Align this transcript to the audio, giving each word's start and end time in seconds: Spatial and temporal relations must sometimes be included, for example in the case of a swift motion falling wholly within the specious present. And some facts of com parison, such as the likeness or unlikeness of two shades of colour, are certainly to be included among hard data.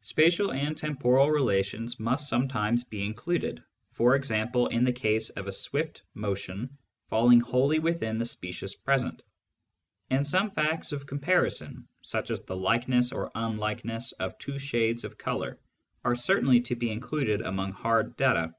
Spatial 0.00 0.50
and 0.50 0.74
temporal 0.74 1.30
relations 1.30 2.00
must 2.00 2.26
sometimes 2.26 2.84
be 2.84 3.04
included, 3.04 3.62
for 3.92 4.14
example 4.16 4.66
in 4.68 4.82
the 4.84 4.92
case 4.94 5.28
of 5.28 5.46
a 5.46 5.52
swift 5.52 6.00
motion 6.14 6.78
falling 7.10 7.40
wholly 7.40 7.78
within 7.78 8.16
the 8.16 8.24
specious 8.24 8.74
present. 8.74 9.22
And 10.08 10.26
some 10.26 10.52
facts 10.52 10.92
of 10.92 11.06
com 11.06 11.18
parison, 11.18 11.84
such 12.00 12.30
as 12.30 12.40
the 12.44 12.56
likeness 12.56 13.12
or 13.12 13.30
unlikeness 13.34 14.12
of 14.12 14.38
two 14.38 14.58
shades 14.58 15.04
of 15.04 15.18
colour, 15.18 15.60
are 16.02 16.16
certainly 16.16 16.62
to 16.62 16.74
be 16.74 16.88
included 16.90 17.42
among 17.42 17.72
hard 17.72 18.16
data. 18.16 18.54